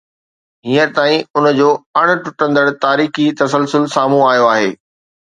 هينئر 0.67 0.87
تائين 0.99 1.19
ان 1.41 1.47
جو 1.59 1.67
اڻ 2.01 2.11
ٽٽندڙ 2.23 2.63
تاريخي 2.85 3.27
تسلسل 3.41 3.85
سامهون 3.97 4.25
آيو 4.31 4.49
آهي. 4.55 4.73